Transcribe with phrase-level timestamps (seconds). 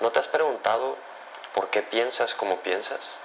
[0.00, 0.96] ¿No te has preguntado
[1.54, 3.16] por qué piensas como piensas?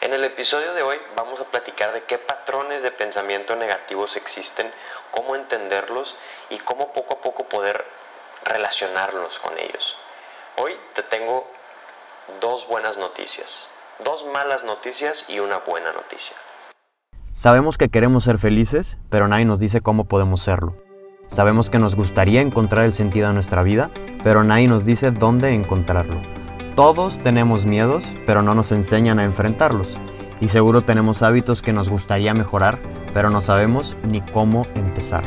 [0.00, 4.72] En el episodio de hoy vamos a platicar de qué patrones de pensamiento negativos existen,
[5.10, 6.16] cómo entenderlos
[6.48, 7.84] y cómo poco a poco poder
[8.44, 9.96] relacionarlos con ellos.
[10.56, 11.46] Hoy te tengo
[12.40, 13.68] dos buenas noticias,
[14.02, 16.36] dos malas noticias y una buena noticia.
[17.34, 20.74] Sabemos que queremos ser felices, pero nadie nos dice cómo podemos serlo.
[21.32, 23.90] Sabemos que nos gustaría encontrar el sentido a nuestra vida,
[24.22, 26.20] pero nadie nos dice dónde encontrarlo.
[26.74, 29.98] Todos tenemos miedos, pero no nos enseñan a enfrentarlos.
[30.42, 32.80] Y seguro tenemos hábitos que nos gustaría mejorar,
[33.14, 35.24] pero no sabemos ni cómo empezar.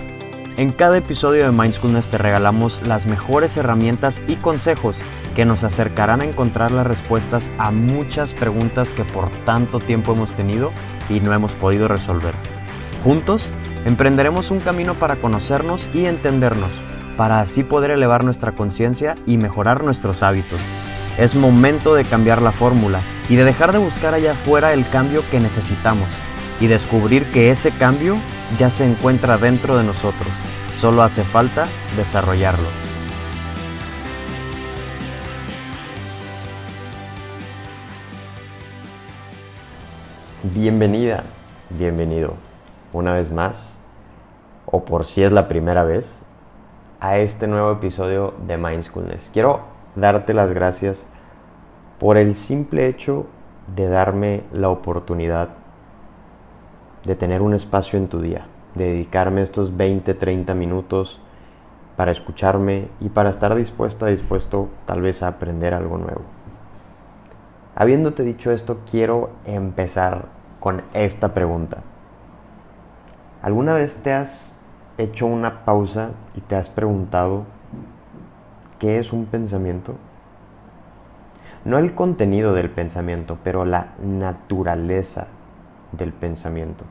[0.58, 5.02] En cada episodio de Mindfulness te regalamos las mejores herramientas y consejos
[5.34, 10.36] que nos acercarán a encontrar las respuestas a muchas preguntas que por tanto tiempo hemos
[10.36, 10.72] tenido
[11.10, 12.36] y no hemos podido resolver.
[13.04, 13.52] Juntos,
[13.86, 16.74] emprenderemos un camino para conocernos y entendernos
[17.16, 20.62] para así poder elevar nuestra conciencia y mejorar nuestros hábitos.
[21.18, 25.24] Es momento de cambiar la fórmula y de dejar de buscar allá afuera el cambio
[25.32, 26.10] que necesitamos
[26.60, 28.18] y descubrir que ese cambio
[28.58, 30.34] ya se encuentra dentro de nosotros.
[30.74, 32.68] Solo hace falta desarrollarlo.
[40.44, 41.24] Bienvenida,
[41.70, 42.36] bienvenido
[42.96, 43.80] una vez más,
[44.66, 46.24] o por si es la primera vez,
[47.00, 49.30] a este nuevo episodio de Mindfulness.
[49.32, 49.62] Quiero
[49.96, 51.06] darte las gracias
[52.00, 53.28] por el simple hecho
[53.76, 55.50] de darme la oportunidad
[57.04, 61.22] de tener un espacio en tu día, de dedicarme estos 20, 30 minutos
[61.96, 66.22] para escucharme y para estar dispuesta, dispuesto tal vez a aprender algo nuevo.
[67.76, 70.26] Habiéndote dicho esto, quiero empezar
[70.60, 71.84] con esta pregunta.
[73.42, 74.55] ¿Alguna vez te has
[74.98, 77.44] hecho una pausa y te has preguntado
[78.80, 79.96] qué es un pensamiento?
[81.64, 85.28] No el contenido del pensamiento, pero la naturaleza
[85.92, 86.86] del pensamiento.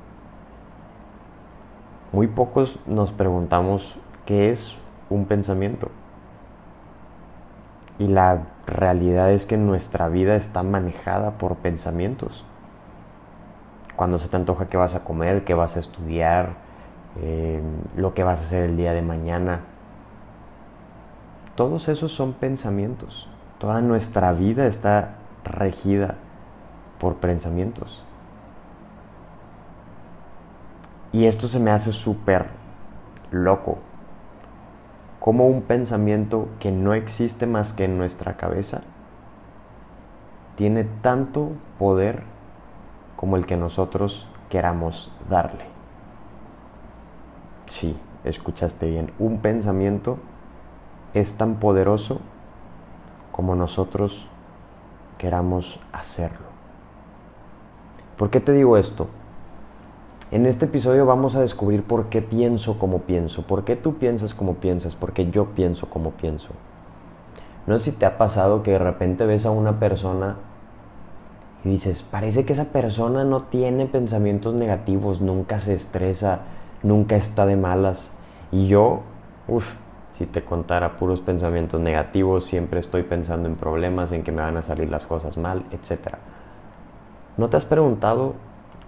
[2.12, 4.76] Muy pocos nos preguntamos qué es
[5.10, 5.90] un pensamiento.
[7.98, 12.44] Y la realidad es que nuestra vida está manejada por pensamientos.
[13.94, 16.63] Cuando se te antoja qué vas a comer, qué vas a estudiar,
[17.20, 17.62] eh,
[17.96, 19.60] lo que vas a hacer el día de mañana.
[21.54, 23.28] Todos esos son pensamientos.
[23.58, 26.16] Toda nuestra vida está regida
[26.98, 28.02] por pensamientos.
[31.12, 32.46] Y esto se me hace súper
[33.30, 33.78] loco.
[35.20, 38.82] Como un pensamiento que no existe más que en nuestra cabeza
[40.56, 42.22] tiene tanto poder
[43.16, 45.73] como el que nosotros queramos darle.
[47.66, 49.12] Sí, escuchaste bien.
[49.18, 50.18] Un pensamiento
[51.14, 52.20] es tan poderoso
[53.32, 54.28] como nosotros
[55.18, 56.46] queramos hacerlo.
[58.16, 59.08] ¿Por qué te digo esto?
[60.30, 64.34] En este episodio vamos a descubrir por qué pienso como pienso, por qué tú piensas
[64.34, 66.48] como piensas, por qué yo pienso como pienso.
[67.66, 70.36] No sé si te ha pasado que de repente ves a una persona
[71.64, 76.40] y dices, parece que esa persona no tiene pensamientos negativos, nunca se estresa,
[76.84, 78.12] nunca está de malas.
[78.52, 79.02] Y yo,
[79.48, 79.74] uff,
[80.10, 84.56] si te contara puros pensamientos negativos, siempre estoy pensando en problemas, en que me van
[84.56, 86.18] a salir las cosas mal, etc.
[87.36, 88.34] ¿No te has preguntado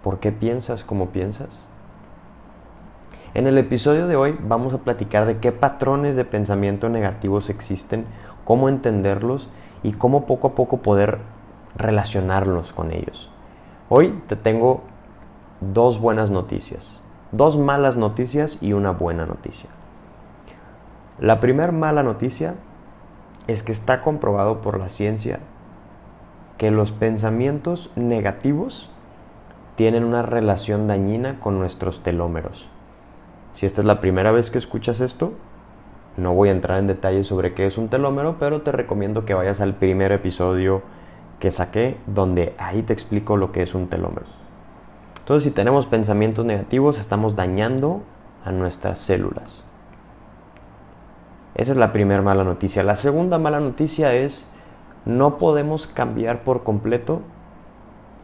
[0.04, 1.66] por qué piensas como piensas?
[3.34, 8.06] En el episodio de hoy vamos a platicar de qué patrones de pensamiento negativos existen,
[8.44, 9.48] cómo entenderlos
[9.82, 11.18] y cómo poco a poco poder
[11.76, 13.30] relacionarlos con ellos.
[13.88, 14.84] Hoy te tengo
[15.60, 17.02] dos buenas noticias.
[17.36, 19.68] Dos malas noticias y una buena noticia.
[21.20, 22.54] La primera mala noticia
[23.46, 25.40] es que está comprobado por la ciencia
[26.56, 28.88] que los pensamientos negativos
[29.74, 32.70] tienen una relación dañina con nuestros telómeros.
[33.52, 35.34] Si esta es la primera vez que escuchas esto,
[36.16, 39.34] no voy a entrar en detalles sobre qué es un telómero, pero te recomiendo que
[39.34, 40.80] vayas al primer episodio
[41.38, 44.45] que saqué donde ahí te explico lo que es un telómero.
[45.26, 48.02] Entonces, si tenemos pensamientos negativos, estamos dañando
[48.44, 49.64] a nuestras células.
[51.56, 52.84] Esa es la primera mala noticia.
[52.84, 54.48] La segunda mala noticia es
[55.04, 57.22] no podemos cambiar por completo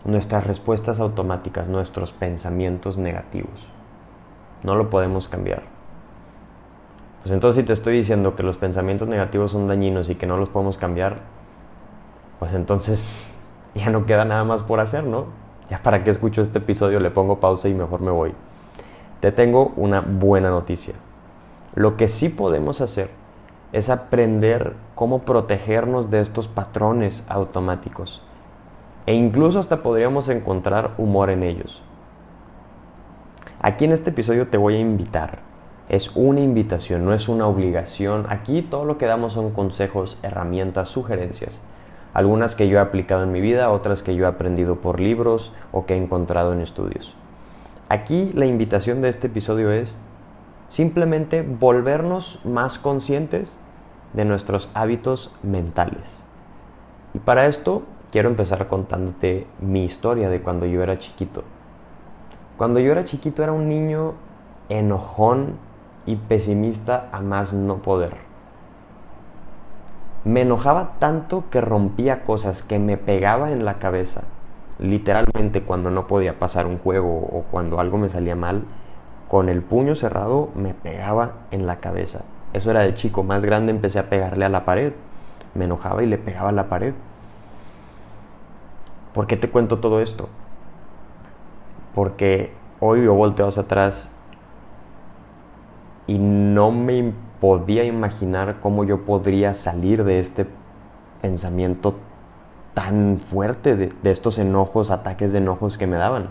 [0.05, 3.67] nuestras respuestas automáticas, nuestros pensamientos negativos.
[4.63, 5.65] No lo podemos cambiar.
[7.25, 10.37] Pues entonces si te estoy diciendo que los pensamientos negativos son dañinos y que no
[10.37, 11.17] los podemos cambiar,
[12.39, 13.09] pues entonces
[13.75, 15.42] ya no queda nada más por hacer, ¿no?
[15.73, 18.35] Ya para qué escucho este episodio, le pongo pausa y mejor me voy.
[19.21, 20.93] Te tengo una buena noticia.
[21.75, 23.09] Lo que sí podemos hacer
[23.73, 28.23] es aprender cómo protegernos de estos patrones automáticos.
[29.07, 31.83] E incluso hasta podríamos encontrar humor en ellos.
[33.59, 35.39] Aquí en este episodio te voy a invitar.
[35.89, 38.27] Es una invitación, no es una obligación.
[38.29, 41.63] Aquí todo lo que damos son consejos, herramientas, sugerencias.
[42.15, 45.53] Algunas que yo he aplicado en mi vida, otras que yo he aprendido por libros
[45.73, 47.15] o que he encontrado en estudios.
[47.89, 49.99] Aquí la invitación de este episodio es
[50.69, 53.59] simplemente volvernos más conscientes
[54.13, 56.25] de nuestros hábitos mentales.
[57.15, 61.45] Y para esto quiero empezar contándote mi historia de cuando yo era chiquito.
[62.57, 64.15] Cuando yo era chiquito era un niño
[64.69, 65.57] enojón
[66.07, 68.32] y pesimista a más no poder.
[70.25, 74.23] Me enojaba tanto que rompía cosas, que me pegaba en la cabeza.
[74.79, 78.65] Literalmente cuando no podía pasar un juego o cuando algo me salía mal,
[79.29, 82.23] con el puño cerrado me pegaba en la cabeza.
[82.53, 83.23] Eso era de chico.
[83.25, 84.93] Más grande empecé a pegarle a la pared.
[85.55, 86.95] Me enojaba y le pegaba a la pared.
[89.13, 90.29] ¿Por qué te cuento todo esto?
[91.95, 94.15] Porque hoy yo volteo hacia atrás
[96.07, 100.47] y no me podía imaginar cómo yo podría salir de este
[101.21, 101.97] pensamiento
[102.73, 106.31] tan fuerte, de, estos enojos, ataques de enojos que me daban.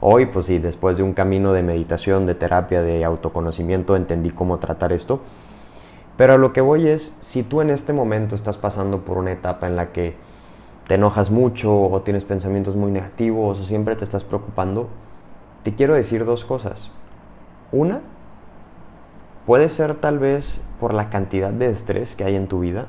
[0.00, 4.58] Hoy, pues sí, después de un camino de meditación, de terapia, de autoconocimiento, entendí cómo
[4.58, 5.20] tratar esto.
[6.16, 9.30] Pero a lo que voy es, si tú en este momento estás pasando por una
[9.30, 10.16] etapa en la que
[10.88, 14.88] te enojas mucho o tienes pensamientos muy negativos o siempre te estás preocupando,
[15.62, 16.90] te quiero decir dos cosas.
[17.70, 18.00] Una,
[19.48, 22.84] puede ser tal vez por la cantidad de estrés que hay en tu vida.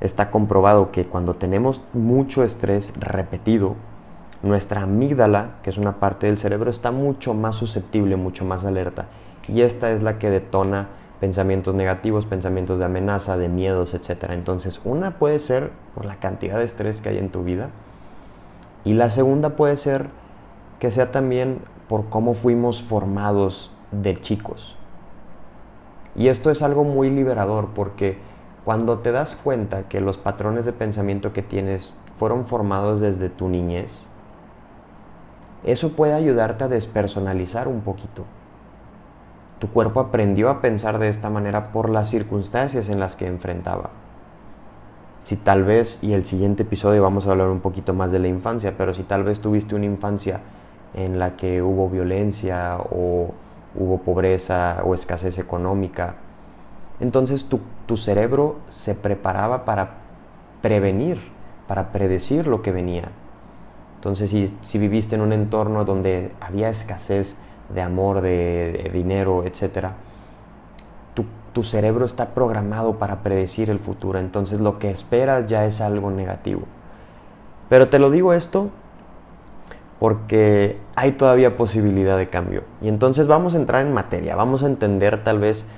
[0.00, 3.74] Está comprobado que cuando tenemos mucho estrés repetido,
[4.44, 9.06] nuestra amígdala, que es una parte del cerebro, está mucho más susceptible, mucho más alerta.
[9.48, 14.26] Y esta es la que detona pensamientos negativos, pensamientos de amenaza, de miedos, etc.
[14.28, 17.70] Entonces, una puede ser por la cantidad de estrés que hay en tu vida.
[18.84, 20.06] Y la segunda puede ser
[20.78, 24.76] que sea también por cómo fuimos formados de chicos.
[26.16, 28.18] Y esto es algo muy liberador porque
[28.64, 33.48] cuando te das cuenta que los patrones de pensamiento que tienes fueron formados desde tu
[33.48, 34.06] niñez,
[35.64, 38.24] eso puede ayudarte a despersonalizar un poquito.
[39.58, 43.90] Tu cuerpo aprendió a pensar de esta manera por las circunstancias en las que enfrentaba.
[45.24, 48.28] Si tal vez, y el siguiente episodio vamos a hablar un poquito más de la
[48.28, 50.40] infancia, pero si tal vez tuviste una infancia
[50.94, 53.34] en la que hubo violencia o
[53.74, 56.16] hubo pobreza o escasez económica,
[57.00, 59.94] entonces tu, tu cerebro se preparaba para
[60.60, 61.18] prevenir,
[61.66, 63.10] para predecir lo que venía.
[63.96, 67.38] Entonces, si, viviste en un entorno donde había escasez
[67.68, 69.88] de amor, de, dinero, etc.,
[71.14, 74.18] tu, tu, cerebro está programado para predecir el futuro.
[74.18, 76.62] Entonces, lo que esperas ya es algo negativo.
[77.68, 78.70] Pero te lo digo esto
[80.00, 82.64] porque hay todavía posibilidad de cambio.
[82.80, 85.68] Y entonces vamos a entrar en materia, vamos a entender tal vez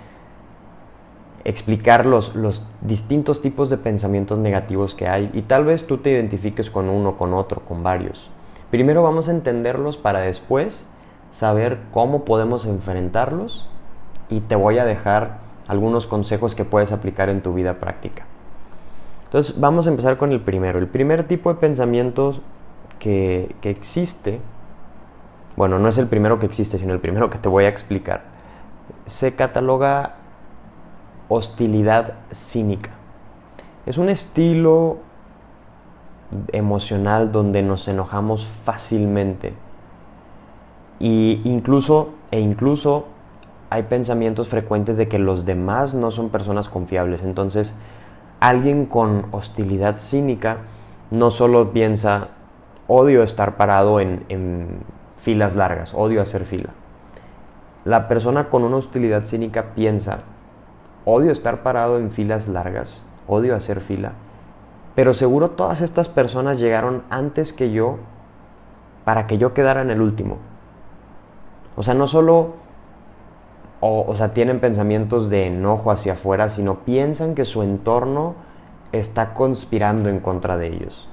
[1.44, 6.12] explicar los, los, distintos tipos de pensamientos negativos que hay y tal vez tú te
[6.12, 8.30] identifiques con uno, con otro, con varios.
[8.70, 10.86] Primero vamos a entenderlos para después
[11.30, 13.68] saber cómo podemos enfrentarlos
[14.28, 18.24] y te voy a dejar algunos consejos que puedes aplicar en tu vida práctica.
[19.24, 20.78] Entonces vamos a empezar con el primero.
[20.78, 22.40] El primer tipo de pensamientos
[23.02, 24.40] que, existe,
[25.56, 28.22] bueno, no es el primero que existe, sino el primero que te voy a explicar,
[29.06, 30.14] se cataloga
[31.26, 32.90] hostilidad cínica.
[33.86, 34.98] Es un estilo
[36.52, 39.52] emocional donde nos enojamos fácilmente.
[41.00, 43.06] Y incluso, e incluso
[43.68, 47.24] hay pensamientos frecuentes de que los demás no son personas confiables.
[47.24, 47.74] Entonces,
[48.38, 50.58] alguien con hostilidad cínica
[51.10, 52.28] no solo piensa,
[52.94, 54.84] odio estar parado en,
[55.16, 56.70] filas largas, odio hacer fila.
[57.84, 60.20] La persona con una hostilidad cínica piensa,
[61.04, 64.12] Odio estar parado en filas largas, odio hacer fila,
[64.94, 67.96] pero seguro todas estas personas llegaron antes que yo
[69.04, 70.36] para que yo quedara en el último.
[71.74, 72.54] O sea, no solo
[73.80, 78.36] o, sea, tienen pensamientos de enojo hacia afuera, sino piensan que su entorno
[78.92, 81.08] está conspirando en contra de ellos.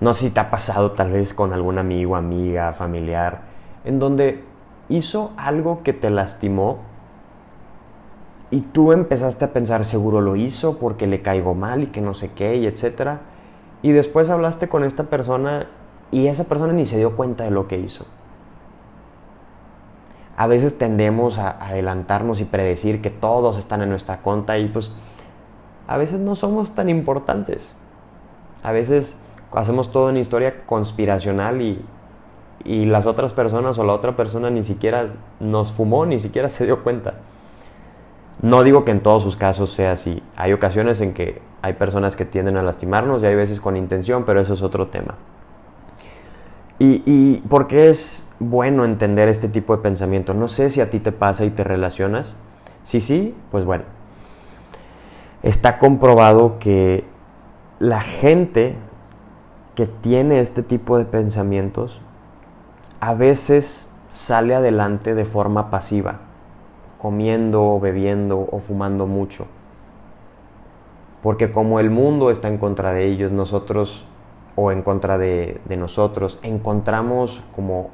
[0.00, 3.42] No sé si te ha pasado tal vez con algún amigo, amiga, familiar,
[3.84, 4.44] en donde
[4.88, 6.78] hizo algo que te lastimó
[8.50, 12.14] y tú empezaste a pensar, seguro lo hizo porque le caigo mal y que no
[12.14, 13.20] sé qué y etcétera.
[13.82, 15.66] Y después hablaste con esta persona
[16.10, 18.06] y esa persona ni se dio cuenta de lo que hizo.
[20.36, 24.92] a veces tendemos a adelantarnos y predecir que todos están en nuestra contra y pues
[25.86, 27.74] a veces no somos tan importantes.
[28.62, 29.18] A veces
[29.56, 31.82] hacemos todo en historia conspiracional y,
[32.64, 36.66] y las otras personas o la otra persona ni siquiera nos fumó, ni siquiera se
[36.66, 37.14] dio cuenta.
[38.42, 40.22] No digo que en todos sus casos sea así.
[40.36, 44.24] Hay ocasiones en que hay personas que tienden a lastimarnos y hay veces con intención,
[44.26, 45.14] pero eso es otro tema.
[46.78, 50.34] ¿Y, y por qué es bueno entender este tipo de pensamiento?
[50.34, 52.38] No sé si a ti te pasa y te relacionas.
[52.82, 53.84] Si sí, pues bueno.
[55.42, 57.04] Está comprobado que
[57.78, 58.76] la gente
[59.76, 62.00] que tiene este tipo de pensamientos
[62.98, 66.20] a veces sale adelante de forma pasiva,
[66.98, 69.46] comiendo, bebiendo o fumando mucho.
[71.22, 74.06] Porque como el mundo está en contra de ellos, nosotros
[74.54, 77.90] o en contra de, de nosotros, encontramos como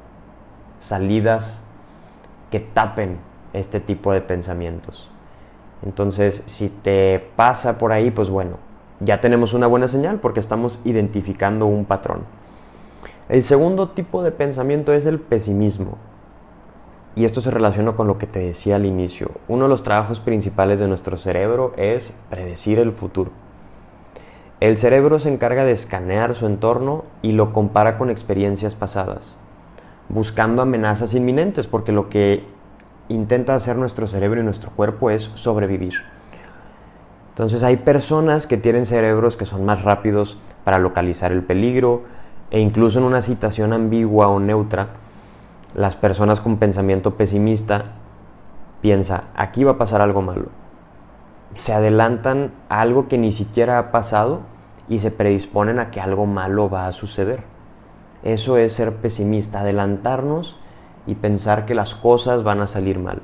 [0.79, 1.63] salidas
[2.49, 3.17] que tapen
[3.51, 5.09] este tipo de pensamientos.
[5.83, 8.57] Entonces, si te pasa por ahí, pues bueno,
[9.03, 12.21] ya tenemos una buena señal porque estamos identificando un patrón.
[13.29, 15.97] El segundo tipo de pensamiento es el pesimismo.
[17.15, 19.31] Y esto se relaciona con lo que te decía al inicio.
[19.47, 23.31] Uno de los trabajos principales de nuestro cerebro es predecir el futuro.
[24.59, 29.37] El cerebro se encarga de escanear su entorno y lo compara con experiencias pasadas,
[30.09, 32.45] buscando amenazas inminentes, porque lo que
[33.09, 36.12] intenta hacer nuestro cerebro y nuestro cuerpo es sobrevivir.
[37.33, 42.03] Entonces hay personas que tienen cerebros que son más rápidos para localizar el peligro
[42.51, 44.89] e incluso en una situación ambigua o neutra,
[45.73, 47.85] las personas con pensamiento pesimista
[48.81, 50.49] piensa, aquí va a pasar algo malo.
[51.55, 54.41] Se adelantan a algo que ni siquiera ha pasado
[54.87, 57.43] y se predisponen a que algo malo va a suceder.
[58.21, 60.59] Eso es ser pesimista, adelantarnos
[61.07, 63.23] y pensar que las cosas van a salir mal.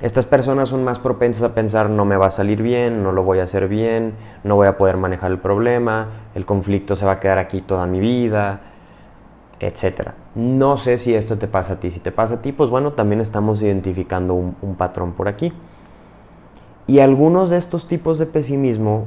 [0.00, 3.22] Estas personas son más propensas a pensar no me va a salir bien, no lo
[3.22, 4.14] voy a hacer bien,
[4.44, 7.86] no voy a poder manejar el problema, el conflicto se va a quedar aquí toda
[7.86, 8.60] mi vida,
[9.60, 10.12] etc.
[10.34, 11.90] No sé si esto te pasa a ti.
[11.90, 15.52] Si te pasa a ti, pues bueno, también estamos identificando un, un patrón por aquí.
[16.86, 19.04] Y algunos de estos tipos de pesimismo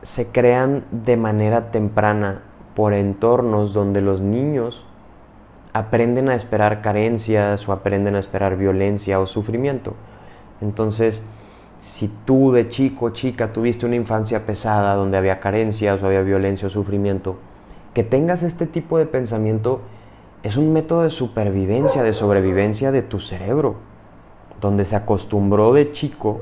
[0.00, 2.42] se crean de manera temprana
[2.76, 4.86] por entornos donde los niños
[5.72, 9.94] aprenden a esperar carencias o aprenden a esperar violencia o sufrimiento.
[10.60, 11.24] Entonces,
[11.78, 16.22] si tú de chico o chica tuviste una infancia pesada donde había carencias o había
[16.22, 17.38] violencia o sufrimiento,
[17.94, 19.80] que tengas este tipo de pensamiento
[20.42, 23.76] es un método de supervivencia, de sobrevivencia de tu cerebro,
[24.60, 26.40] donde se acostumbró de chico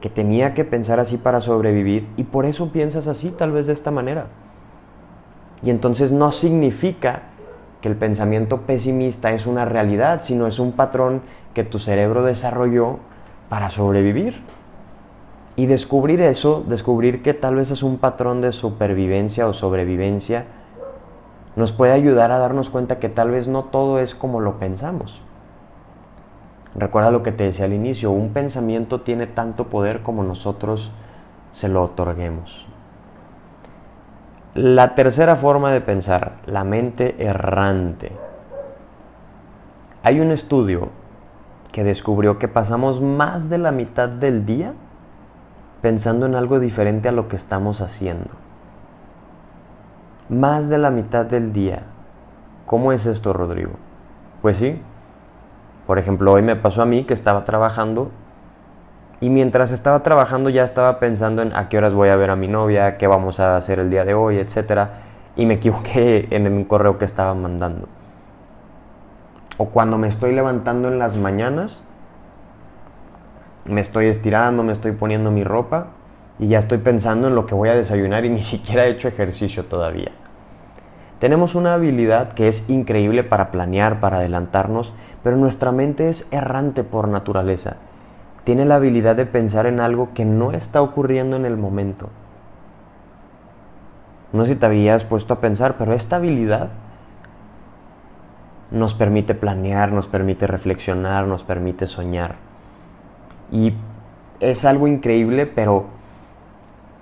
[0.00, 3.72] que tenía que pensar así para sobrevivir y por eso piensas así, tal vez de
[3.72, 4.26] esta manera.
[5.62, 7.22] Y entonces no significa
[7.80, 11.22] que el pensamiento pesimista es una realidad, sino es un patrón
[11.54, 12.98] que tu cerebro desarrolló
[13.48, 14.42] para sobrevivir.
[15.56, 20.46] Y descubrir eso, descubrir que tal vez es un patrón de supervivencia o sobrevivencia,
[21.56, 25.22] nos puede ayudar a darnos cuenta que tal vez no todo es como lo pensamos.
[26.74, 30.90] Recuerda lo que te decía al inicio, un pensamiento tiene tanto poder como nosotros
[31.52, 32.66] se lo otorguemos.
[34.54, 38.12] La tercera forma de pensar, la mente errante.
[40.02, 40.88] Hay un estudio
[41.74, 44.74] que descubrió que pasamos más de la mitad del día
[45.82, 48.30] pensando en algo diferente a lo que estamos haciendo.
[50.28, 51.82] Más de la mitad del día.
[52.64, 53.72] ¿Cómo es esto, Rodrigo?
[54.40, 54.80] Pues sí,
[55.84, 58.12] por ejemplo, hoy me pasó a mí que estaba trabajando
[59.18, 62.36] y mientras estaba trabajando ya estaba pensando en a qué horas voy a ver a
[62.36, 64.90] mi novia, qué vamos a hacer el día de hoy, etc.
[65.34, 67.88] Y me equivoqué en el correo que estaba mandando.
[69.56, 71.86] O cuando me estoy levantando en las mañanas,
[73.66, 75.88] me estoy estirando, me estoy poniendo mi ropa
[76.38, 79.08] y ya estoy pensando en lo que voy a desayunar y ni siquiera he hecho
[79.08, 80.12] ejercicio todavía.
[81.18, 84.92] Tenemos una habilidad que es increíble para planear, para adelantarnos,
[85.22, 87.76] pero nuestra mente es errante por naturaleza.
[88.42, 92.10] Tiene la habilidad de pensar en algo que no está ocurriendo en el momento.
[94.32, 96.70] No sé si te habías puesto a pensar, pero esta habilidad
[98.70, 102.36] nos permite planear, nos permite reflexionar, nos permite soñar.
[103.52, 103.74] Y
[104.40, 105.86] es algo increíble, pero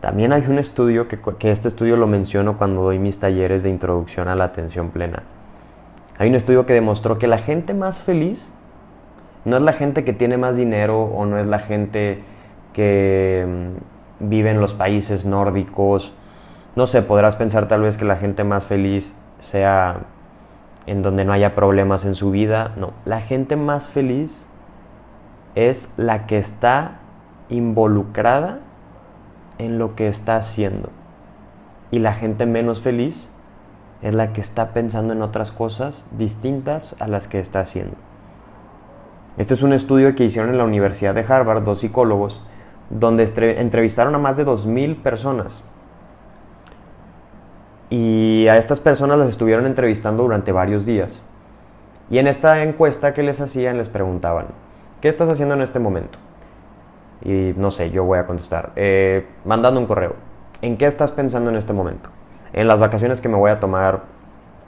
[0.01, 1.19] también hay un estudio, que,
[1.51, 5.23] este estudio lo menciono cuando doy mis talleres de introducción a la atención plena.
[6.19, 8.53] Hay un estudio que demostró que la gente más feliz
[9.45, 12.23] no es la gente que tiene más dinero o no es la gente
[12.73, 13.47] que
[14.21, 16.13] mm, vive en los países nórdicos.
[16.77, 20.01] No sé, podrás pensar tal vez que la gente más feliz sea
[20.87, 22.73] en donde no haya problemas en su vida.
[22.77, 24.49] No, la gente más feliz
[25.55, 27.01] es la que está
[27.49, 28.61] involucrada
[29.59, 30.91] en lo que está haciendo.
[31.91, 33.31] Y la gente menos feliz
[34.01, 37.97] es la que está pensando en otras cosas distintas a las que está haciendo.
[39.37, 42.43] Este es un estudio que hicieron en la Universidad de Harvard, dos psicólogos,
[42.91, 43.25] donde
[43.59, 45.65] entrevistaron a más de 2.000 personas.
[47.93, 51.27] Y a estas personas las estuvieron entrevistando durante varios días.
[52.09, 54.47] Y en esta encuesta que les hacían les preguntaban,
[55.03, 56.19] ¿qué estás haciendo en este momento?
[57.23, 60.15] Y no sé, yo voy a contestar, eh, mandando un correo.
[60.63, 62.09] ¿En qué estás pensando en este momento?
[62.55, 64.05] En las vacaciones que me voy a tomar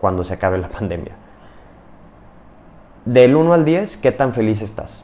[0.03, 1.17] cuando se acabe la pandemia.
[3.07, 5.03] Del 1 al 10, ¿qué tan feliz estás?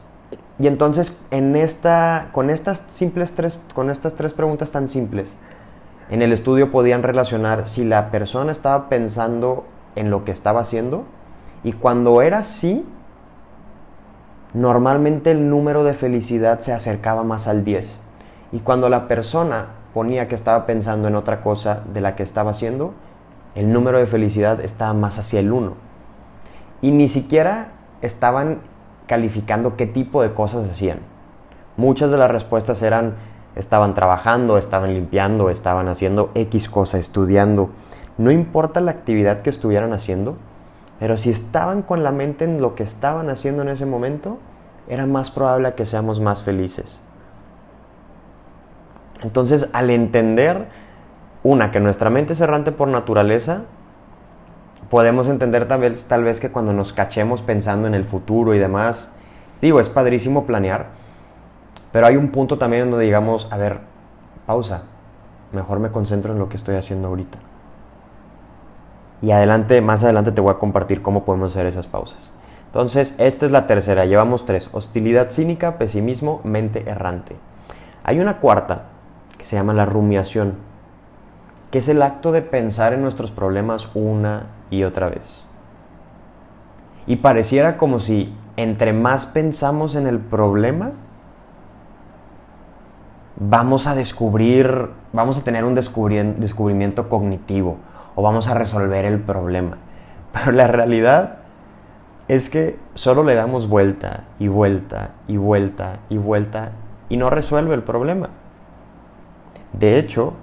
[0.59, 5.37] Y entonces, en esta, con, estas simples tres, con estas tres preguntas tan simples,
[6.11, 9.65] en el estudio podían relacionar si la persona estaba pensando
[9.95, 11.05] en lo que estaba haciendo
[11.63, 12.85] y cuando era así,
[14.53, 18.01] normalmente el número de felicidad se acercaba más al 10.
[18.51, 22.51] Y cuando la persona ponía que estaba pensando en otra cosa de la que estaba
[22.51, 22.93] haciendo,
[23.55, 25.73] el número de felicidad estaba más hacia el 1.
[26.81, 27.69] Y ni siquiera
[28.01, 28.59] estaban
[29.07, 30.99] calificando qué tipo de cosas hacían.
[31.77, 33.15] Muchas de las respuestas eran
[33.55, 37.69] estaban trabajando, estaban limpiando, estaban haciendo X cosa, estudiando.
[38.17, 40.37] No importa la actividad que estuvieran haciendo,
[40.99, 44.37] pero si estaban con la mente en lo que estaban haciendo en ese momento,
[44.87, 47.01] era más probable que seamos más felices.
[49.23, 50.67] Entonces, al entender,
[51.43, 53.63] una, que nuestra mente es errante por naturaleza,
[54.89, 58.59] podemos entender tal vez, tal vez que cuando nos cachemos pensando en el futuro y
[58.59, 59.15] demás,
[59.61, 61.00] digo, es padrísimo planear,
[61.91, 63.79] pero hay un punto también donde digamos, a ver,
[64.45, 64.83] pausa,
[65.51, 67.37] mejor me concentro en lo que estoy haciendo ahorita.
[69.21, 72.31] Y adelante, más adelante te voy a compartir cómo podemos hacer esas pausas.
[72.67, 77.35] Entonces, esta es la tercera, llevamos tres, hostilidad cínica, pesimismo, mente errante.
[78.03, 78.85] Hay una cuarta
[79.37, 80.55] que se llama la rumiación,
[81.69, 85.45] que es el acto de pensar en nuestros problemas una y otra vez.
[87.05, 90.91] Y pareciera como si entre más pensamos en el problema,
[93.43, 97.77] vamos a descubrir, vamos a tener un descubrimiento cognitivo
[98.15, 99.77] o vamos a resolver el problema.
[100.31, 101.39] Pero la realidad
[102.27, 106.71] es que solo le damos vuelta y vuelta y vuelta y vuelta
[107.09, 108.29] y no resuelve el problema.
[109.73, 110.33] De hecho,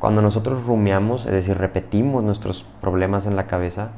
[0.00, 3.90] cuando nosotros rumiamos, es decir, repetimos nuestros problemas en la cabeza,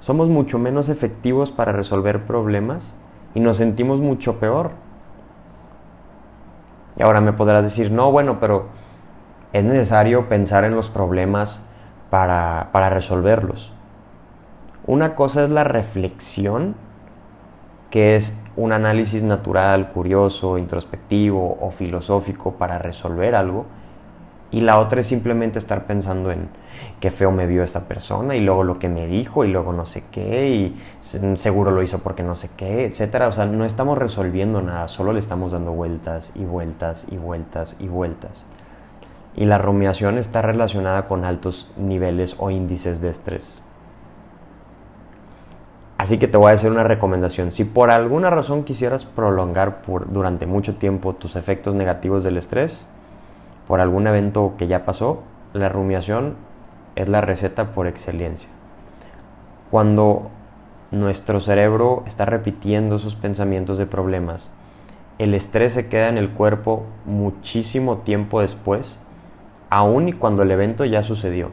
[0.00, 2.96] somos mucho menos efectivos para resolver problemas
[3.34, 4.70] y nos sentimos mucho peor.
[7.00, 8.66] Y ahora me podrás decir, no, bueno, pero
[9.54, 11.64] es necesario pensar en los problemas
[12.10, 13.72] para, resolverlos.
[14.86, 16.74] Una cosa es la reflexión,
[17.88, 23.64] que es un análisis natural, curioso, introspectivo o filosófico para resolver algo.
[24.52, 26.48] Y la otra es simplemente estar pensando en
[26.98, 29.86] qué feo me vio esta persona y luego lo que me dijo y luego no
[29.86, 30.76] sé qué y
[31.36, 33.28] seguro lo hizo porque no sé qué, etcétera.
[33.28, 37.76] O sea, no estamos resolviendo nada, solo le estamos dando vueltas y vueltas y vueltas
[37.78, 38.44] y vueltas.
[39.36, 43.62] Y la rumiación está relacionada con altos niveles o índices de estrés.
[46.00, 47.52] Así que te voy a hacer una recomendación.
[47.52, 52.88] Si por alguna razón quisieras prolongar por, durante mucho tiempo tus efectos negativos del estrés,
[53.70, 56.34] por algún evento que ya pasó, la rumiación
[56.96, 58.48] es la receta por excelencia.
[59.70, 60.28] Cuando
[60.90, 64.52] nuestro cerebro está repitiendo sus pensamientos de problemas,
[65.18, 69.00] el estrés se queda en el cuerpo muchísimo tiempo después
[69.70, 71.52] aún y cuando el evento ya sucedió.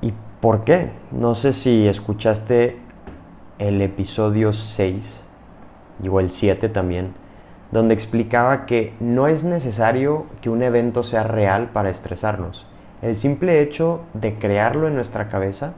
[0.00, 0.90] ¿Y por qué?
[1.12, 2.76] No sé si escuchaste
[3.60, 5.24] el episodio 6
[6.10, 7.14] o el 7 también,
[7.76, 12.66] donde explicaba que no es necesario que un evento sea real para estresarnos.
[13.02, 15.74] El simple hecho de crearlo en nuestra cabeza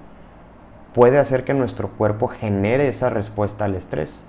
[0.95, 4.23] puede hacer que nuestro cuerpo genere esa respuesta al estrés.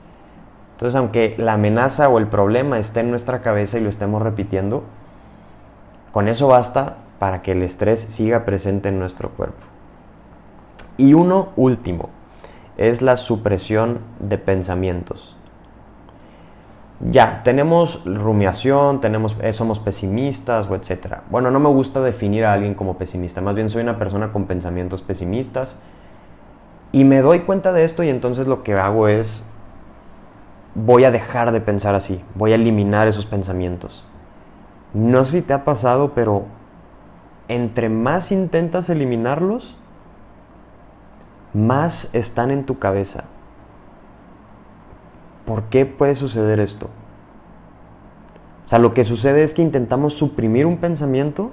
[0.72, 4.84] Entonces, aunque la amenaza o el problema esté en nuestra cabeza y lo estemos repitiendo,
[6.12, 9.68] con eso basta para que el estrés siga presente en nuestro cuerpo.
[10.98, 12.10] Y uno último
[12.78, 15.38] es la supresión de pensamientos.
[17.02, 21.24] Ya, tenemos rumiación, tenemos, eh, somos pesimistas o etcétera.
[21.30, 24.46] Bueno, no me gusta definir a alguien como pesimista, más bien soy una persona con
[24.46, 25.80] pensamientos pesimistas
[26.92, 29.46] y me doy cuenta de esto y entonces lo que hago es
[30.76, 34.06] voy a dejar de pensar así, voy a eliminar esos pensamientos.
[34.94, 36.46] No sé si te ha pasado, pero
[37.48, 39.78] entre más intentas eliminarlos,
[41.54, 43.26] más están en tu cabeza.
[45.50, 46.92] ¿Por qué puede suceder esto?
[48.66, 51.50] O sea, lo que sucede es que intentamos suprimir un pensamiento,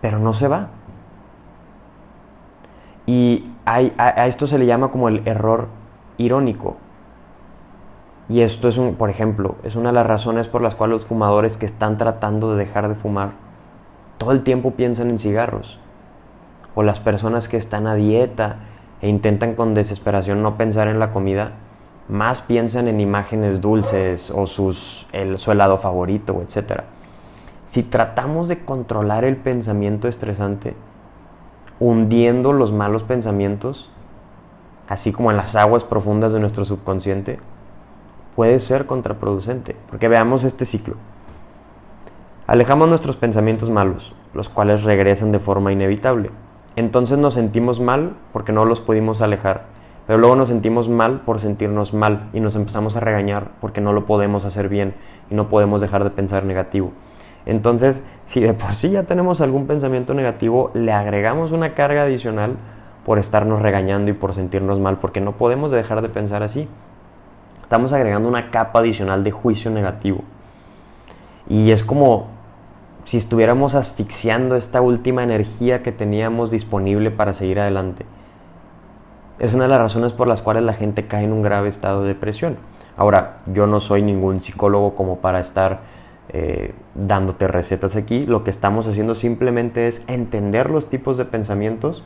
[0.00, 0.68] pero no se va.
[3.06, 3.80] Y a,
[4.26, 5.66] esto se le llama como el error
[6.18, 6.76] irónico.
[8.28, 11.04] Y esto es un, por ejemplo, es una de las razones por las cuales los
[11.04, 13.32] fumadores que están tratando de dejar de fumar
[14.18, 15.80] todo el tiempo piensan en cigarros.
[16.76, 18.58] O las personas que están a dieta
[19.02, 21.54] e intentan con desesperación no pensar en la comida,
[22.10, 26.82] más piensan en imágenes dulces o sus, el, su helado favorito, etc.
[27.64, 30.74] Si tratamos de controlar el pensamiento estresante,
[31.78, 33.90] hundiendo los malos pensamientos,
[34.88, 37.38] así como en las aguas profundas de nuestro subconsciente,
[38.34, 39.76] puede ser contraproducente.
[39.88, 40.96] Porque veamos este ciclo.
[42.46, 46.30] Alejamos nuestros pensamientos malos, los cuales regresan de forma inevitable.
[46.74, 49.79] Entonces nos sentimos mal porque no los pudimos alejar
[50.10, 53.92] pero luego nos sentimos mal por sentirnos mal y nos empezamos a regañar porque no
[53.92, 54.96] lo podemos hacer bien
[55.30, 56.90] y no podemos dejar de pensar negativo.
[57.46, 62.56] Entonces, si de por sí ya tenemos algún pensamiento negativo, le agregamos una carga adicional
[63.04, 66.66] por estarnos regañando y por sentirnos mal, porque no podemos dejar de pensar así.
[67.62, 70.24] Estamos agregando una capa adicional de juicio negativo.
[71.48, 72.26] Y es como
[73.04, 78.06] si estuviéramos asfixiando esta última energía que teníamos disponible para seguir adelante
[79.40, 82.02] es una de las razones por las cuales la gente cae en un grave estado
[82.02, 82.58] de depresión.
[82.96, 85.80] Ahora, yo no soy ningún psicólogo como para estar
[86.28, 88.26] eh, dándote recetas aquí.
[88.26, 92.04] Lo que estamos haciendo simplemente es entender los tipos de pensamientos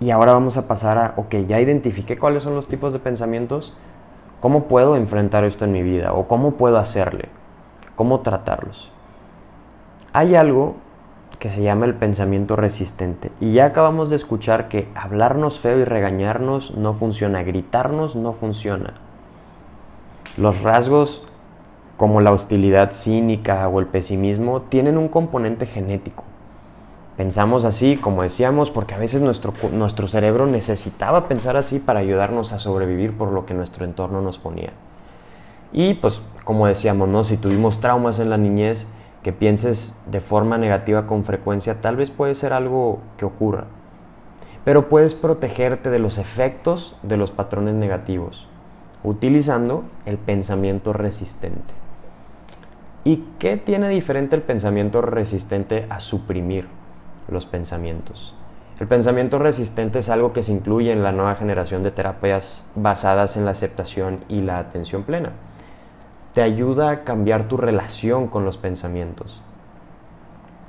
[0.00, 3.76] y ahora vamos a pasar a, ok, ya identifiqué cuáles son los tipos de pensamientos,
[4.40, 6.14] ¿cómo puedo enfrentar esto en mi vida?
[6.14, 7.28] ¿O cómo puedo hacerle?
[7.96, 8.90] ¿Cómo tratarlos?
[10.12, 10.76] Hay algo
[11.38, 13.30] que se llama el pensamiento resistente.
[13.40, 18.94] Y ya acabamos de escuchar que hablarnos feo y regañarnos no funciona, gritarnos no funciona.
[20.36, 21.22] Los rasgos
[21.96, 26.24] como la hostilidad cínica o el pesimismo tienen un componente genético.
[27.16, 32.52] Pensamos así, como decíamos, porque a veces nuestro, nuestro cerebro necesitaba pensar así para ayudarnos
[32.52, 34.70] a sobrevivir por lo que nuestro entorno nos ponía.
[35.72, 37.22] Y pues, como decíamos, ¿no?
[37.22, 38.88] si tuvimos traumas en la niñez,
[39.24, 43.64] que pienses de forma negativa con frecuencia, tal vez puede ser algo que ocurra.
[44.66, 48.48] Pero puedes protegerte de los efectos de los patrones negativos
[49.02, 51.74] utilizando el pensamiento resistente.
[53.02, 56.66] ¿Y qué tiene diferente el pensamiento resistente a suprimir
[57.28, 58.34] los pensamientos?
[58.80, 63.36] El pensamiento resistente es algo que se incluye en la nueva generación de terapias basadas
[63.36, 65.32] en la aceptación y la atención plena
[66.34, 69.40] te ayuda a cambiar tu relación con los pensamientos.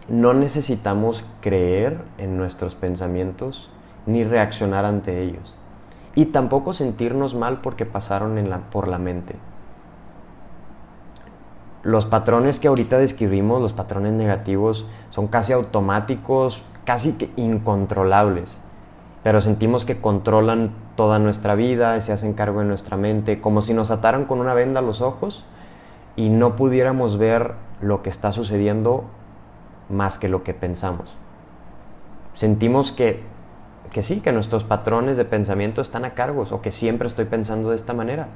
[0.07, 3.71] No necesitamos creer en nuestros pensamientos
[4.05, 5.57] ni reaccionar ante ellos.
[6.13, 8.37] Y tampoco sentirnos mal porque pasaron
[8.71, 9.35] por la mente.
[11.81, 18.59] Los patrones que ahorita describimos, los patrones negativos, son casi automáticos, casi incontrolables.
[19.25, 23.73] Pero sentimos que controlan toda nuestra vida, se hacen cargo de nuestra mente, como si
[23.73, 25.45] nos ataran con una venda a los ojos
[26.15, 29.05] y no pudiéramos ver lo que está sucediendo
[29.89, 31.17] más que lo que pensamos.
[32.33, 33.23] Sentimos que,
[33.91, 37.71] que sí, que nuestros patrones de pensamiento están a cargo o que siempre estoy pensando
[37.71, 38.27] de esta manera.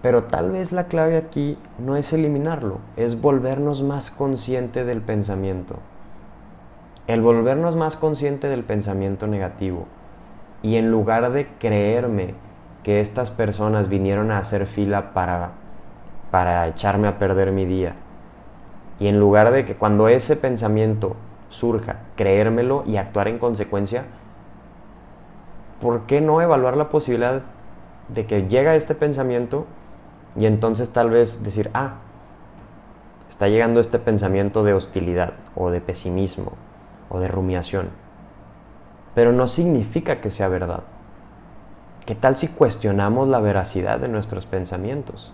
[0.00, 5.80] Pero tal vez la clave aquí no es eliminarlo, es volvernos más consciente del pensamiento.
[7.06, 9.86] El volvernos más consciente del pensamiento negativo.
[10.62, 12.34] Y en lugar de creerme
[12.82, 15.52] que estas personas vinieron a hacer fila para
[16.30, 17.94] para echarme a perder mi día.
[18.98, 21.16] Y en lugar de que cuando ese pensamiento
[21.48, 24.04] surja, creérmelo y actuar en consecuencia,
[25.80, 27.42] ¿por qué no evaluar la posibilidad
[28.08, 29.66] de que llega este pensamiento
[30.36, 31.94] y entonces tal vez decir, ah,
[33.28, 36.52] está llegando este pensamiento de hostilidad o de pesimismo
[37.10, 37.90] o de rumiación?
[39.14, 40.84] Pero no significa que sea verdad.
[42.06, 45.32] ¿Qué tal si cuestionamos la veracidad de nuestros pensamientos?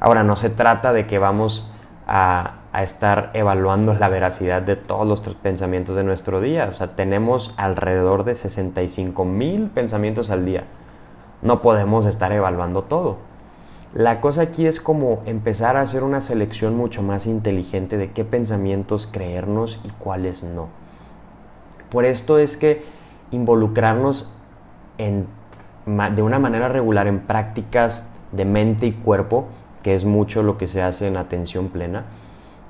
[0.00, 1.70] Ahora, no se trata de que vamos
[2.06, 6.66] a, estar evaluando la veracidad de todos los pensamientos de nuestro día.
[6.68, 10.64] O sea, tenemos alrededor de 65 mil pensamientos al día.
[11.40, 13.18] No podemos estar evaluando todo.
[13.94, 18.24] La cosa aquí es como empezar a hacer una selección mucho más inteligente de qué
[18.24, 20.66] pensamientos creernos y cuáles no.
[21.90, 22.82] Por esto es que
[23.30, 24.32] involucrarnos
[24.98, 29.46] de una manera regular en prácticas de mente y cuerpo
[29.84, 32.06] que es mucho lo que se hace en atención plena,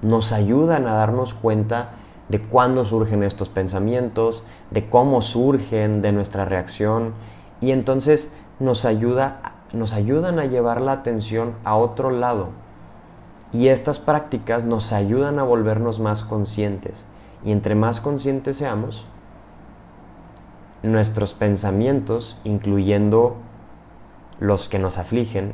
[0.03, 1.93] nos ayudan a darnos cuenta
[2.29, 7.15] de cuándo surgen estos pensamientos, de cómo surgen, de nuestra reacción,
[7.63, 12.49] y entonces nos ayuda nos ayudan a llevar la atención a otro lado.
[13.53, 17.07] Y estas prácticas nos ayudan a volvernos más conscientes.
[17.45, 19.07] Y entre más conscientes seamos,
[20.83, 23.37] nuestros pensamientos, incluyendo
[24.41, 25.53] los que nos afligen,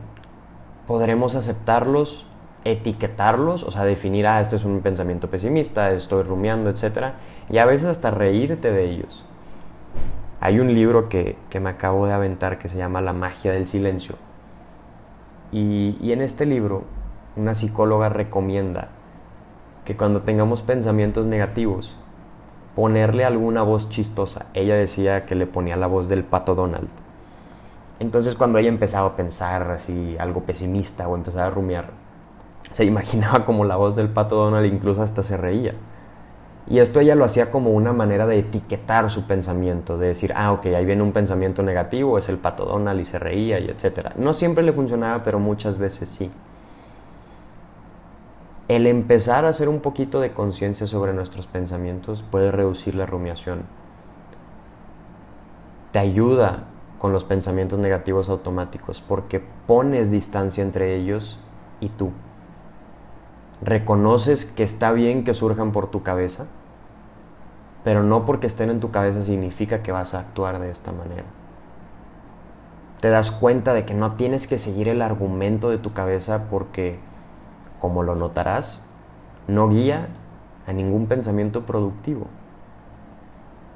[0.87, 2.27] podremos aceptarlos,
[2.65, 7.13] etiquetarlos, o sea, definir, ah, esto es un pensamiento pesimista, estoy rumiando, etc.
[7.49, 9.25] Y a veces hasta reírte de ellos.
[10.41, 14.17] Hay un libro que, me acabo de aventar que se llama La magia del silencio.
[15.53, 16.85] Y, y en este libro,
[17.37, 18.89] una psicóloga recomienda
[19.85, 21.97] que cuando tengamos pensamientos negativos,
[22.75, 24.47] ponerle alguna voz chistosa.
[24.55, 26.89] Ella decía que le ponía la voz del pato Donald.
[27.99, 31.91] Entonces cuando ella empezaba a pensar así algo pesimista o empezaba a rumiar,
[32.71, 35.75] se imaginaba como la voz del pato Donald, incluso hasta se reía.
[36.71, 40.53] Y esto ella lo hacía como una manera de etiquetar su pensamiento, de decir, ah,
[40.53, 44.11] ok, ahí viene un pensamiento negativo, es el pato Donald y se reía y etc.
[44.15, 46.31] No siempre le funcionaba, pero muchas veces sí.
[48.69, 53.63] El empezar a hacer un poquito de conciencia sobre nuestros pensamientos puede reducir la rumiación.
[55.91, 56.69] Te ayuda
[57.01, 61.41] con los pensamientos negativos automáticos porque pones distancia entre ellos
[61.81, 62.13] y tú.
[63.61, 66.47] Reconoces que está bien que surjan por tu cabeza
[67.85, 71.25] pero no porque estén en tu cabeza significa que vas a actuar de esta manera.
[73.01, 76.99] Te das cuenta de que no tienes que seguir el argumento de tu cabeza porque,
[77.79, 78.83] como lo notarás,
[79.49, 80.09] no guía
[80.67, 82.27] a ningún pensamiento productivo.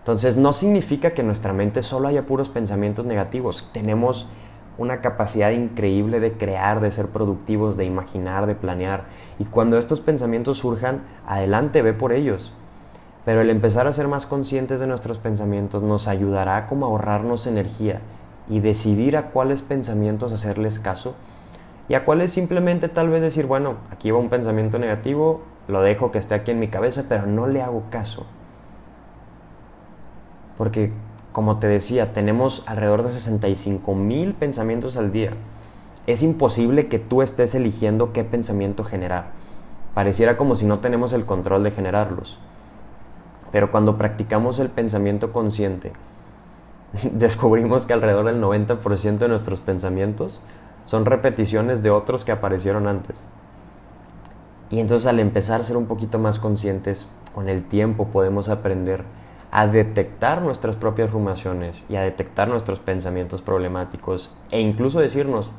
[0.01, 3.71] Entonces no significa que en nuestra mente solo haya puros pensamientos negativos.
[3.73, 4.29] Tenemos
[4.77, 9.05] una capacidad increíble de crear, de ser productivos, de imaginar, de planear.
[9.39, 12.53] Y cuando estos pensamientos surjan, adelante, ve por ellos.
[13.25, 17.47] Pero el empezar a ser más conscientes de nuestros pensamientos nos ayudará como a ahorrarnos
[17.47, 18.01] energía
[18.49, 21.15] y decidir a cuáles pensamientos hacerles caso
[21.89, 26.13] y a cuáles simplemente tal vez decir, bueno, aquí va un pensamiento negativo, lo dejo
[26.13, 28.27] que esté aquí en mi cabeza, pero no le hago caso.
[30.57, 30.93] Porque,
[31.33, 35.31] como te decía, tenemos alrededor de 65 mil pensamientos al día.
[36.07, 39.33] Es imposible que tú estés eligiendo qué pensamiento generar.
[39.95, 42.39] Pareciera como si no tenemos el control de generarlos.
[43.55, 45.93] Pero cuando practicamos el pensamiento consciente,
[47.13, 50.43] descubrimos que alrededor del 90% de nuestros pensamientos
[50.87, 53.29] son repeticiones de otros que aparecieron antes.
[54.71, 59.05] Y entonces al empezar a ser un poquito más conscientes, con el tiempo podemos aprender
[59.53, 65.53] a detectar nuestras propias rumiaciones y a detectar nuestros pensamientos problemáticos e incluso decirnos,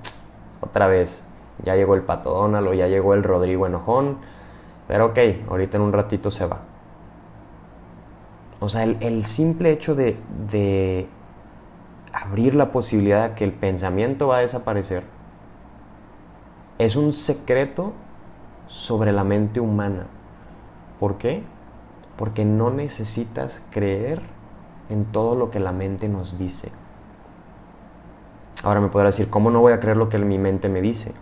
[0.60, 1.23] otra vez,
[1.63, 4.17] ya llegó el pato Donald ya llegó el Rodrigo enojón,
[4.86, 6.75] pero ok, ahorita en un ratito se va.
[8.60, 10.18] O sea, el, simple hecho de,
[10.50, 11.08] de
[12.13, 15.04] abrir la posibilidad de que el pensamiento va a desaparecer
[16.78, 17.94] es un secreto
[18.68, 20.08] sobre la mente humana.
[21.00, 21.44] ¿Por qué?
[22.18, 24.22] Porque no necesitas creer
[24.89, 26.72] en todo lo que la mente nos dice.
[28.63, 31.13] Ahora me podrá decir, ¿cómo no voy a creer lo que mi mente me dice?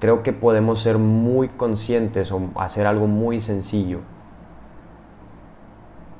[0.00, 4.00] Creo que podemos ser muy conscientes o hacer algo muy sencillo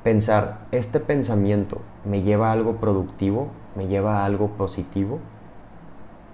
[0.03, 5.19] pensar, este pensamiento me lleva a algo productivo, me lleva a algo positivo,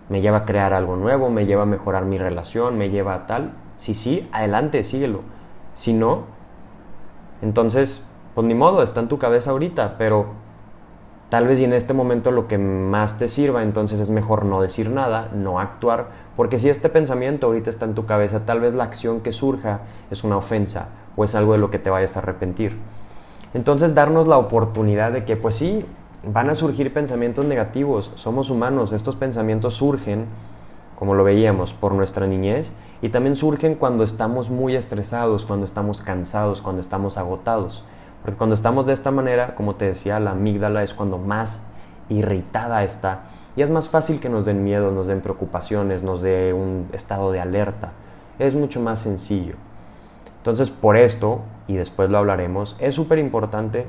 [0.09, 3.27] me lleva a crear algo nuevo, me lleva a mejorar mi relación, me lleva a
[3.27, 3.53] tal.
[3.77, 5.21] Si sí, adelante, síguelo.
[5.73, 6.23] Si no,
[7.41, 8.03] entonces,
[8.33, 10.27] pues ni modo, está en tu cabeza ahorita, pero
[11.29, 14.61] tal vez y en este momento lo que más te sirva, entonces es mejor no
[14.61, 18.73] decir nada, no actuar, porque si este pensamiento ahorita está en tu cabeza, tal vez
[18.73, 22.15] la acción que surja es una ofensa o es algo de lo que te vayas
[22.15, 22.77] a arrepentir.
[23.53, 25.85] Entonces darnos la oportunidad de que pues sí,
[26.25, 30.25] van a surgir pensamientos negativos, somos humanos, estos pensamientos surgen,
[30.97, 36.01] como lo veíamos, por nuestra niñez y también surgen cuando estamos muy estresados, cuando estamos
[36.01, 37.83] cansados, cuando estamos agotados.
[38.23, 41.67] Porque cuando estamos de esta manera, como te decía, la amígdala es cuando más
[42.09, 43.25] irritada está
[43.57, 47.31] y es más fácil que nos den miedo, nos den preocupaciones, nos dé un estado
[47.31, 47.91] de alerta.
[48.37, 49.55] Es mucho más sencillo.
[50.37, 53.85] Entonces, por esto, y después lo hablaremos, es súper importante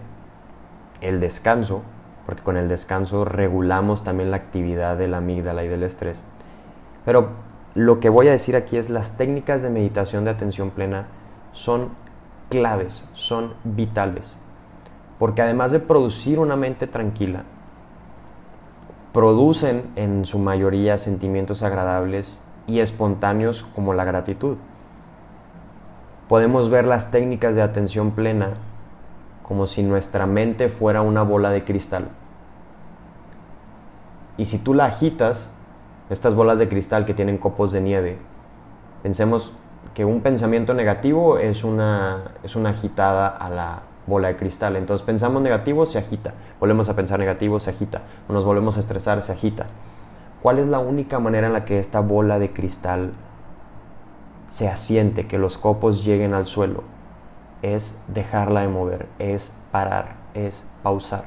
[1.00, 1.82] el descanso,
[2.26, 6.24] porque con el descanso regulamos también la actividad de la amígdala y del estrés.
[7.04, 7.30] Pero
[7.74, 11.06] lo que voy a decir aquí es las técnicas de meditación de atención plena
[11.52, 11.90] son
[12.50, 14.36] claves, son vitales,
[15.18, 17.44] porque además de producir una mente tranquila,
[19.12, 24.58] producen en su mayoría sentimientos agradables y espontáneos como la gratitud
[26.28, 28.54] podemos ver las técnicas de atención plena
[29.42, 32.08] como si nuestra mente fuera una bola de cristal.
[34.36, 35.56] Y si tú la agitas,
[36.10, 38.18] estas bolas de cristal que tienen copos de nieve,
[39.02, 39.52] pensemos
[39.94, 44.76] que un pensamiento negativo es una, es una agitada a la bola de cristal.
[44.76, 46.34] Entonces pensamos negativo, se agita.
[46.60, 48.02] Volvemos a pensar negativo, se agita.
[48.28, 49.66] Nos volvemos a estresar, se agita.
[50.42, 53.12] ¿Cuál es la única manera en la que esta bola de cristal
[54.48, 56.82] se asiente, que los copos lleguen al suelo?
[57.62, 61.24] Es dejarla de mover, es parar, es pausar.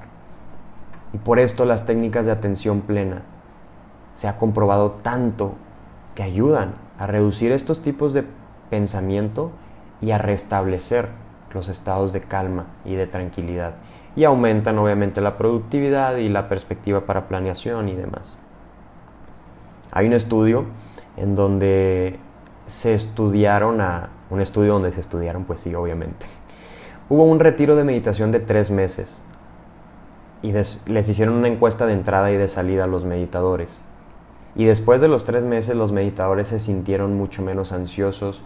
[1.13, 3.21] Y por esto las técnicas de atención plena
[4.13, 5.53] se ha comprobado tanto
[6.15, 8.25] que ayudan a reducir estos tipos de
[8.69, 9.51] pensamiento
[10.01, 11.09] y a restablecer
[11.53, 13.75] los estados de calma y de tranquilidad.
[14.15, 18.35] Y aumentan obviamente la productividad y la perspectiva para planeación y demás.
[19.91, 20.65] Hay un estudio
[21.17, 22.19] en donde
[22.71, 24.09] se estudiaron a...
[24.29, 26.25] Un estudio donde se estudiaron, pues sí, obviamente.
[27.09, 29.23] Hubo un retiro de meditación de tres meses
[30.41, 33.83] y les hicieron una encuesta de entrada y de salida a los meditadores.
[34.55, 38.41] Y después de los tres meses los meditadores se sintieron mucho menos ansiosos,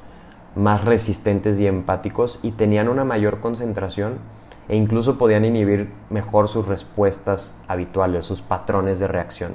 [0.56, 4.18] más resistentes y empáticos y tenían una mayor concentración
[4.68, 9.54] e incluso podían inhibir mejor sus respuestas habituales, sus patrones de reacción.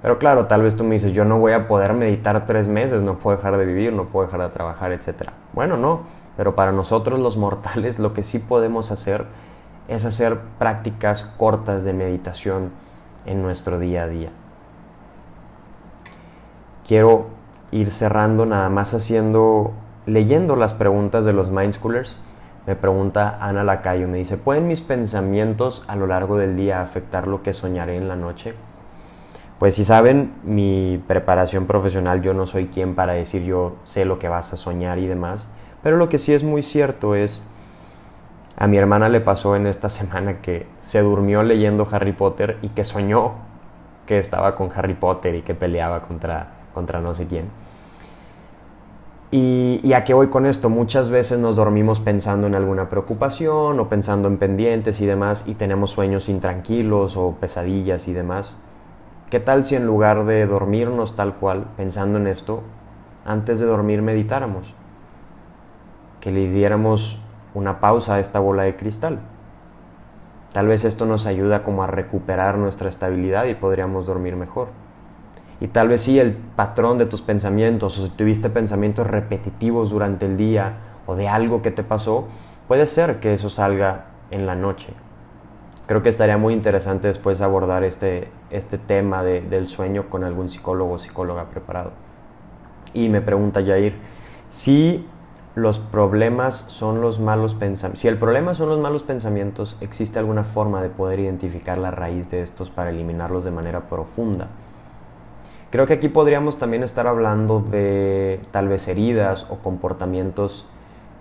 [0.00, 3.02] Pero claro, tal vez tú me dices, yo no voy a poder meditar tres meses,
[3.02, 5.30] no puedo dejar de vivir, no puedo dejar de trabajar, etc.
[5.52, 6.02] Bueno, no,
[6.36, 9.24] pero para nosotros los mortales lo que sí podemos hacer
[9.88, 12.70] es hacer prácticas cortas de meditación
[13.26, 14.30] en nuestro día a día.
[16.86, 17.26] Quiero
[17.72, 19.72] ir cerrando nada más haciendo,
[20.06, 22.18] leyendo las preguntas de los Mindschoolers.
[22.66, 27.26] Me pregunta Ana Lacayo, me dice, ¿pueden mis pensamientos a lo largo del día afectar
[27.26, 28.54] lo que soñaré en la noche?
[29.58, 34.20] Pues si saben mi preparación profesional, yo no soy quien para decir yo sé lo
[34.20, 35.48] que vas a soñar y demás,
[35.82, 37.44] pero lo que sí es muy cierto es,
[38.56, 42.68] a mi hermana le pasó en esta semana que se durmió leyendo Harry Potter y
[42.68, 43.32] que soñó
[44.06, 47.46] que estaba con Harry Potter y que peleaba contra, contra no sé quién.
[49.30, 50.70] Y, y, a qué voy con esto?
[50.70, 55.54] Muchas veces nos dormimos pensando en alguna preocupación o pensando en pendientes y demás y
[55.54, 58.56] tenemos sueños intranquilos o pesadillas y demás.
[59.30, 62.62] ¿Qué tal si en lugar de dormirnos tal cual, pensando en esto,
[63.26, 64.72] antes de dormir meditáramos?
[66.22, 67.20] Que le diéramos
[67.52, 69.18] una pausa a esta bola de cristal.
[70.54, 74.68] Tal vez esto nos ayuda como a recuperar nuestra estabilidad y podríamos dormir mejor.
[75.60, 80.24] Y tal vez sí el patrón de tus pensamientos o si tuviste pensamientos repetitivos durante
[80.24, 82.28] el día o de algo que te pasó,
[82.66, 84.94] puede ser que eso salga en la noche
[85.88, 90.94] creo que estaría muy interesante después abordar este, este tema del sueño con algún psicólogo
[90.94, 91.92] o psicóloga preparado.
[92.94, 93.96] Y me pregunta Jair,
[94.48, 95.06] si
[95.54, 100.44] los problemas son los malos pensamientos, si el problema son los malos pensamientos, ¿existe alguna
[100.44, 104.48] forma de poder identificar la raíz de estos para eliminarlos de manera profunda?
[105.70, 110.64] Creo que aquí podríamos también estar hablando de tal vez heridas o comportamientos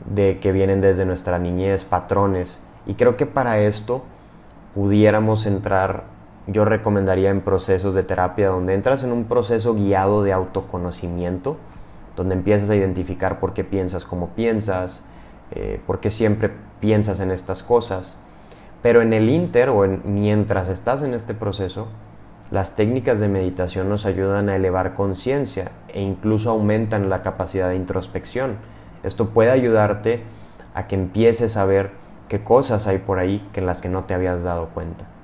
[0.06, 2.60] de que vienen desde nuestra niñez, patrones.
[2.86, 4.04] Y creo que para esto
[4.74, 6.04] pudiéramos entrar,
[6.48, 11.58] yo recomendaría en procesos de terapia donde entras en un proceso guiado de autoconocimiento,
[12.16, 15.04] donde empiezas a identificar por qué piensas como piensas,
[15.52, 18.16] eh, por qué siempre piensas en estas cosas.
[18.82, 21.88] Pero en el inter o mientras estás en este proceso,
[22.50, 27.76] las técnicas de meditación nos ayudan a elevar conciencia e incluso aumentan la capacidad de
[27.76, 28.56] introspección.
[29.04, 30.24] Esto puede ayudarte
[30.74, 31.92] a que empieces a ver
[32.30, 35.17] qué cosas hay por ahí que en las que no te habías dado cuenta.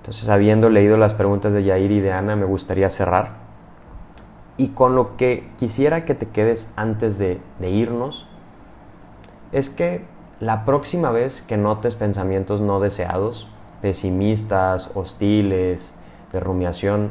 [0.00, 3.38] Entonces, habiendo leído las preguntas de Yair y de Ana, me gustaría cerrar.
[4.56, 8.26] Y con lo que quisiera que te quedes antes de, de irnos,
[9.52, 10.04] es que
[10.40, 13.48] la próxima vez que notes pensamientos no deseados,
[13.82, 15.94] pesimistas, hostiles,
[16.32, 17.10] de rumiación,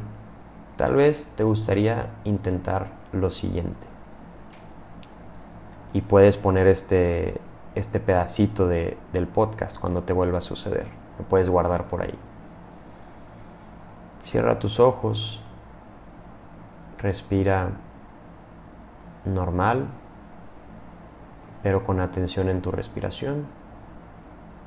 [0.78, 3.88] tal vez te gustaría intentar lo siguiente.
[5.94, 7.40] Y puedes poner este,
[7.76, 10.88] este pedacito de, del podcast cuando te vuelva a suceder.
[11.18, 12.18] Lo puedes guardar por ahí.
[14.20, 15.42] Cierra tus ojos,
[16.98, 17.70] respira
[19.26, 19.88] normal,
[21.64, 23.48] pero con atención en tu respiración.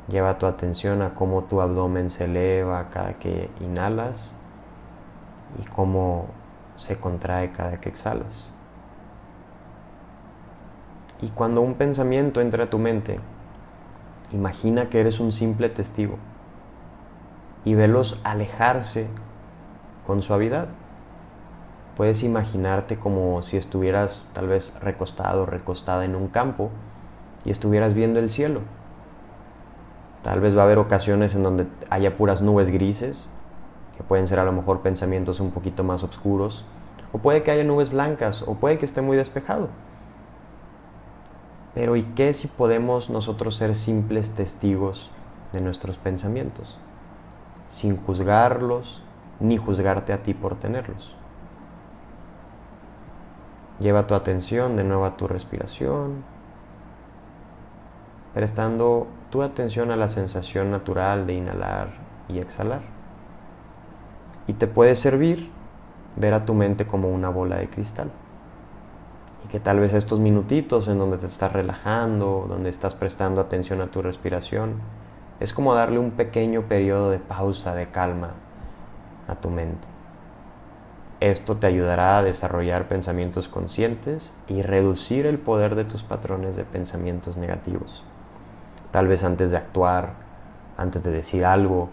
[0.09, 4.35] Lleva tu atención a cómo tu abdomen se eleva cada que inhalas
[5.63, 6.27] y cómo
[6.77, 8.53] se contrae cada que exhalas.
[11.21, 13.21] Y cuando un pensamiento entra a tu mente,
[14.33, 16.17] imagina que eres un simple testigo
[17.65, 19.09] y velos alejarse
[20.07, 20.69] con suavidad.
[21.97, 26.71] Puedes imaginarte como si estuvieras tal vez recostado, recostada en un campo
[27.45, 28.61] y estuvieras viendo el cielo.
[30.23, 33.29] Tal vez va a haber ocasiones en donde haya puras nubes grises
[33.97, 36.65] que pueden ser a lo mejor pensamientos un poquito más oscuros,
[37.13, 39.69] o puede que haya nubes blancas, o puede que esté muy despejado.
[41.75, 45.11] Pero ¿y qué si podemos nosotros ser simples testigos
[45.53, 46.79] de nuestros pensamientos,
[47.71, 49.03] sin juzgarlos
[49.43, 51.15] ni juzgarte a ti por tenerlos?
[53.81, 56.23] Lleva tu atención de nuevo a tu respiración,
[58.33, 61.89] prestando tu atención a la sensación natural de inhalar
[62.29, 62.83] y exhalar.
[64.47, 65.51] Y te puede servir
[66.17, 68.11] ver a tu mente como una bola de cristal.
[69.45, 73.81] Y que tal vez estos minutitos en donde te estás relajando, donde estás prestando atención
[73.81, 74.75] a tu respiración,
[75.41, 78.31] es como darle un pequeño periodo de pausa, de calma
[79.33, 79.89] a tu mente.
[81.21, 86.65] Esto te ayudará a desarrollar pensamientos conscientes y reducir el poder de tus patrones de
[86.65, 88.05] pensamientos negativos.
[88.91, 90.15] Tal vez antes de actuar,
[90.77, 91.91] antes de decir algo,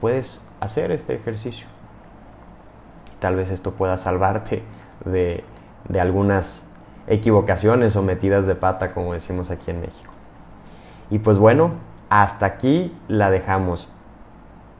[0.00, 1.66] puedes hacer este ejercicio.
[3.18, 4.62] Tal vez esto pueda salvarte
[5.04, 5.42] de,
[5.88, 6.68] de algunas
[7.06, 10.12] equivocaciones o metidas de pata, como decimos aquí en México.
[11.10, 11.72] Y pues bueno,
[12.10, 13.92] hasta aquí la dejamos.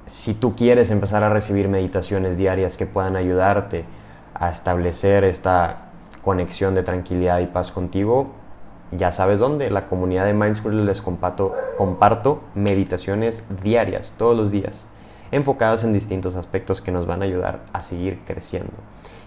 [0.08, 3.84] Si tú quieres empezar a recibir meditaciones diarias que puedan ayudarte
[4.32, 5.90] a establecer esta
[6.24, 8.28] conexión de tranquilidad y paz contigo,
[8.90, 14.88] ya sabes dónde, la comunidad de Mindschool les comparto, comparto meditaciones diarias, todos los días,
[15.30, 18.78] enfocadas en distintos aspectos que nos van a ayudar a seguir creciendo.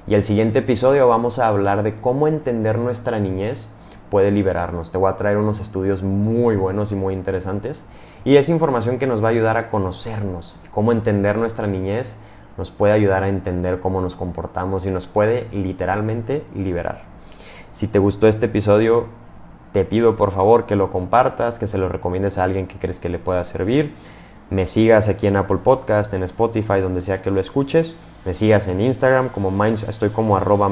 [0.08, 3.76] Y el siguiente episodio vamos a hablar de cómo entender nuestra niñez
[4.10, 4.90] puede liberarnos.
[4.90, 7.86] Te voy a traer unos estudios muy buenos y muy interesantes.
[8.24, 12.16] Y es información que nos va a ayudar a conocernos, cómo entender nuestra niñez,
[12.58, 17.02] nos puede ayudar a entender cómo nos comportamos y nos puede literalmente liberar.
[17.72, 19.08] Si te gustó este episodio,
[19.72, 23.00] te pido por favor que lo compartas, que se lo recomiendes a alguien que crees
[23.00, 23.96] que le pueda servir.
[24.52, 27.96] Me sigas aquí en Apple Podcast, en Spotify, donde sea que lo escuches.
[28.26, 30.70] Me sigas en Instagram, como minds, estoy como arroba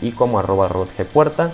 [0.00, 1.52] y como arroba rodgpuerta.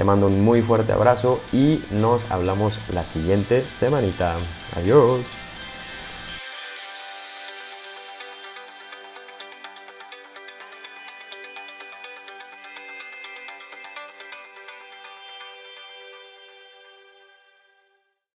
[0.00, 4.36] Te mando un muy fuerte abrazo y nos hablamos la siguiente semanita.
[4.74, 5.26] Adiós.